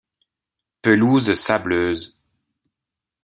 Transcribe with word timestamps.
Pelouses 0.81 1.35
sableuses. 1.35 2.17